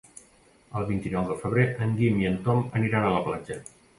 [0.79, 3.63] El vint-i-nou de febrer en Guim i en Tom aniran a la platja.